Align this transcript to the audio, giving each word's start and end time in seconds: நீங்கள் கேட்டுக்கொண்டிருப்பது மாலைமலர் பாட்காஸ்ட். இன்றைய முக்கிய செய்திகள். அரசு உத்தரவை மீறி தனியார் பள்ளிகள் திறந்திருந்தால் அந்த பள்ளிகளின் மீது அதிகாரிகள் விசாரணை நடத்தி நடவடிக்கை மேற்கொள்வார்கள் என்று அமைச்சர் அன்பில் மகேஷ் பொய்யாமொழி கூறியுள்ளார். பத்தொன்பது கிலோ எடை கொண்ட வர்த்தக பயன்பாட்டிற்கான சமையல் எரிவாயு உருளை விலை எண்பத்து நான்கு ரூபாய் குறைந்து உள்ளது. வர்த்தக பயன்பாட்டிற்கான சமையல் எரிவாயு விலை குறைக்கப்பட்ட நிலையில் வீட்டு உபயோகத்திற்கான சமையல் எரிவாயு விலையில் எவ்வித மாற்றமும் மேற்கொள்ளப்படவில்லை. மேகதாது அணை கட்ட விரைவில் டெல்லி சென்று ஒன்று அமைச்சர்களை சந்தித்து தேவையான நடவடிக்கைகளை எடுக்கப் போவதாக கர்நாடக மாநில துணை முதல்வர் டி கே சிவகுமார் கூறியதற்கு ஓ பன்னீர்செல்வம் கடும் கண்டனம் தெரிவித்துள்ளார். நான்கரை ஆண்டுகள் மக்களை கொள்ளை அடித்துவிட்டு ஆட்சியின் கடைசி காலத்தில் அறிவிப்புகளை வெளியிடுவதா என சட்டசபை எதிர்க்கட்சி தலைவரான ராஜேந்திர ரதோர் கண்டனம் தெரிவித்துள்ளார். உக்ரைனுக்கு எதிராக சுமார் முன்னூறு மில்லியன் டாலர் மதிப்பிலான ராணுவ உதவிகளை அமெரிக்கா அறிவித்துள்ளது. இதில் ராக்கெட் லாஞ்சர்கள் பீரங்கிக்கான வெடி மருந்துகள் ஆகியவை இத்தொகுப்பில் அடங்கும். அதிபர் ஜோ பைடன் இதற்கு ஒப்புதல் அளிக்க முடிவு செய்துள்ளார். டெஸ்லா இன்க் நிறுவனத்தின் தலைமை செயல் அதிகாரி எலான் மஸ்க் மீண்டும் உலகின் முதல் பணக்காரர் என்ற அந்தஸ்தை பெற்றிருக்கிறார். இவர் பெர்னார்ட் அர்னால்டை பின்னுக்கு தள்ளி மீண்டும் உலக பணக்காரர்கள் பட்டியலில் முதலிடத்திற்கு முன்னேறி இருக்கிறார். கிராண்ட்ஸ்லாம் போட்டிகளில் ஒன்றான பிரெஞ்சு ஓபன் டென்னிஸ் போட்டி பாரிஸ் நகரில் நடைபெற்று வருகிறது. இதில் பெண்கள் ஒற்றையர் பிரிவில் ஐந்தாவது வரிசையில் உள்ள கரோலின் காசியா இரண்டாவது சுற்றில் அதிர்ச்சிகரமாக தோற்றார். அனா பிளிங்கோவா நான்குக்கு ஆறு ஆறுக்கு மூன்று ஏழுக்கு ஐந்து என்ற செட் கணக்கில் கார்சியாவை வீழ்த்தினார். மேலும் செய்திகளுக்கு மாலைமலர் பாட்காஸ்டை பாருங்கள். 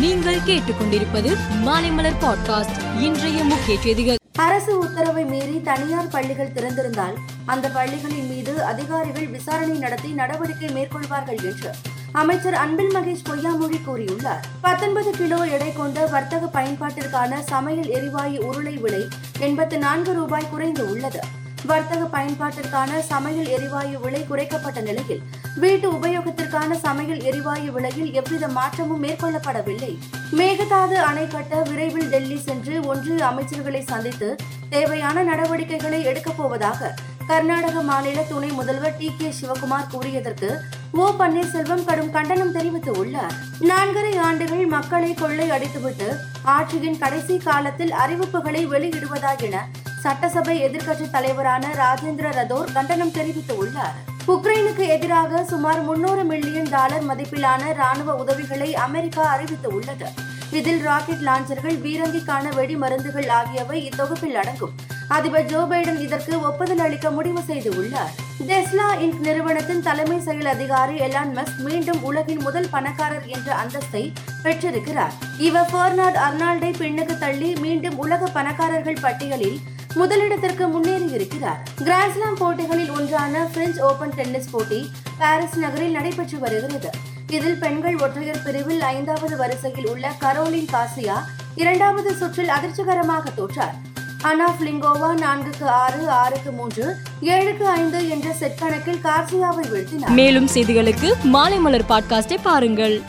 நீங்கள் 0.00 0.38
கேட்டுக்கொண்டிருப்பது 0.38 1.36
மாலைமலர் 1.64 2.14
பாட்காஸ்ட். 2.20 3.00
இன்றைய 3.00 3.44
முக்கிய 3.44 3.80
செய்திகள். 3.80 4.16
அரசு 4.38 4.78
உத்தரவை 4.78 5.24
மீறி 5.24 5.62
தனியார் 5.62 6.08
பள்ளிகள் 6.08 6.50
திறந்திருந்தால் 6.50 7.14
அந்த 7.44 7.68
பள்ளிகளின் 7.68 8.28
மீது 8.28 8.64
அதிகாரிகள் 8.64 9.26
விசாரணை 9.26 9.78
நடத்தி 9.78 10.08
நடவடிக்கை 10.08 10.68
மேற்கொள்வார்கள் 10.68 11.44
என்று 11.44 11.70
அமைச்சர் 12.12 12.54
அன்பில் 12.54 12.94
மகேஷ் 12.94 13.28
பொய்யாமொழி 13.28 13.80
கூறியுள்ளார். 13.86 14.42
பத்தொன்பது 14.60 15.10
கிலோ 15.10 15.46
எடை 15.46 15.72
கொண்ட 15.72 16.06
வர்த்தக 16.06 16.60
பயன்பாட்டிற்கான 16.60 17.40
சமையல் 17.40 17.88
எரிவாயு 17.88 18.46
உருளை 18.46 18.80
விலை 18.80 19.08
எண்பத்து 19.38 19.78
நான்கு 19.78 20.12
ரூபாய் 20.12 20.50
குறைந்து 20.50 20.90
உள்ளது. 20.90 21.20
வர்த்தக 21.66 22.18
பயன்பாட்டிற்கான 22.18 22.98
சமையல் 22.98 23.48
எரிவாயு 23.48 24.00
விலை 24.00 24.24
குறைக்கப்பட்ட 24.24 24.80
நிலையில் 24.80 25.22
வீட்டு 25.56 25.92
உபயோகத்திற்கான 25.92 26.72
சமையல் 26.72 27.22
எரிவாயு 27.22 27.72
விலையில் 27.72 28.12
எவ்வித 28.12 28.48
மாற்றமும் 28.48 29.02
மேற்கொள்ளப்படவில்லை. 29.02 29.98
மேகதாது 30.32 30.94
அணை 30.94 31.26
கட்ட 31.26 31.62
விரைவில் 31.62 32.08
டெல்லி 32.08 32.38
சென்று 32.38 32.86
ஒன்று 32.86 33.16
அமைச்சர்களை 33.16 33.82
சந்தித்து 33.84 34.36
தேவையான 34.70 35.22
நடவடிக்கைகளை 35.22 36.02
எடுக்கப் 36.04 36.36
போவதாக 36.36 36.94
கர்நாடக 37.26 37.80
மாநில 37.80 38.22
துணை 38.22 38.48
முதல்வர் 38.48 38.96
டி 38.96 39.12
கே 39.18 39.32
சிவகுமார் 39.40 39.90
கூறியதற்கு 39.92 40.50
ஓ 40.92 41.06
பன்னீர்செல்வம் 41.18 41.84
கடும் 41.84 42.10
கண்டனம் 42.10 42.54
தெரிவித்துள்ளார். 42.54 43.34
நான்கரை 43.60 44.18
ஆண்டுகள் 44.18 44.66
மக்களை 44.66 45.14
கொள்ளை 45.14 45.50
அடித்துவிட்டு 45.50 46.16
ஆட்சியின் 46.44 46.98
கடைசி 46.98 47.36
காலத்தில் 47.38 47.92
அறிவிப்புகளை 47.92 48.62
வெளியிடுவதா 48.66 49.32
என 49.38 49.66
சட்டசபை 50.02 50.56
எதிர்க்கட்சி 50.64 51.10
தலைவரான 51.10 51.66
ராஜேந்திர 51.78 52.28
ரதோர் 52.38 52.72
கண்டனம் 52.72 53.14
தெரிவித்துள்ளார். 53.18 53.96
உக்ரைனுக்கு 54.34 54.84
எதிராக 54.88 55.44
சுமார் 55.44 55.82
முன்னூறு 55.82 56.24
மில்லியன் 56.24 56.70
டாலர் 56.70 57.04
மதிப்பிலான 57.08 57.72
ராணுவ 57.74 58.14
உதவிகளை 58.14 58.74
அமெரிக்கா 58.74 59.36
அறிவித்துள்ளது. 59.36 60.08
இதில் 60.50 60.82
ராக்கெட் 60.82 61.24
லாஞ்சர்கள் 61.28 61.78
பீரங்கிக்கான 61.84 62.54
வெடி 62.54 62.76
மருந்துகள் 62.76 63.28
ஆகியவை 63.28 63.78
இத்தொகுப்பில் 63.88 64.34
அடங்கும். 64.34 64.74
அதிபர் 65.08 65.44
ஜோ 65.44 65.60
பைடன் 65.70 66.00
இதற்கு 66.00 66.42
ஒப்புதல் 66.42 66.78
அளிக்க 66.78 67.10
முடிவு 67.10 67.40
செய்துள்ளார். 67.48 68.12
டெஸ்லா 68.48 68.86
இன்க் 69.04 69.20
நிறுவனத்தின் 69.26 69.82
தலைமை 69.82 70.20
செயல் 70.20 70.50
அதிகாரி 70.54 70.96
எலான் 70.98 71.32
மஸ்க் 71.36 71.60
மீண்டும் 71.68 72.02
உலகின் 72.02 72.42
முதல் 72.42 72.68
பணக்காரர் 72.70 73.26
என்ற 73.26 73.48
அந்தஸ்தை 73.62 74.12
பெற்றிருக்கிறார். 74.42 75.14
இவர் 75.38 75.70
பெர்னார்ட் 75.72 76.20
அர்னால்டை 76.26 76.72
பின்னுக்கு 76.82 77.18
தள்ளி 77.18 77.54
மீண்டும் 77.54 77.98
உலக 77.98 78.26
பணக்காரர்கள் 78.26 79.02
பட்டியலில் 79.02 79.58
முதலிடத்திற்கு 79.98 80.68
முன்னேறி 80.70 81.10
இருக்கிறார். 81.10 81.62
கிராண்ட்ஸ்லாம் 81.84 82.38
போட்டிகளில் 82.38 82.90
ஒன்றான 82.90 83.48
பிரெஞ்சு 83.52 83.84
ஓபன் 83.84 84.14
டென்னிஸ் 84.14 84.50
போட்டி 84.50 84.90
பாரிஸ் 85.18 85.56
நகரில் 85.56 85.90
நடைபெற்று 85.90 86.38
வருகிறது. 86.38 86.90
இதில் 87.30 87.58
பெண்கள் 87.58 87.98
ஒற்றையர் 87.98 88.42
பிரிவில் 88.42 88.82
ஐந்தாவது 88.82 89.36
வரிசையில் 89.36 89.88
உள்ள 89.88 90.12
கரோலின் 90.20 90.68
காசியா 90.72 91.16
இரண்டாவது 91.54 92.14
சுற்றில் 92.14 92.48
அதிர்ச்சிகரமாக 92.48 93.30
தோற்றார். 93.30 93.76
அனா 94.22 94.50
பிளிங்கோவா 94.50 95.10
நான்குக்கு 95.24 95.64
ஆறு 95.64 96.08
ஆறுக்கு 96.08 96.50
மூன்று 96.50 96.96
ஏழுக்கு 97.22 97.62
ஐந்து 97.62 98.08
என்ற 98.08 98.32
செட் 98.32 98.58
கணக்கில் 98.58 99.02
கார்சியாவை 99.02 99.64
வீழ்த்தினார். 99.72 100.08
மேலும் 100.08 100.48
செய்திகளுக்கு 100.54 101.12
மாலைமலர் 101.32 101.88
பாட்காஸ்டை 101.88 102.38
பாருங்கள். 102.42 103.02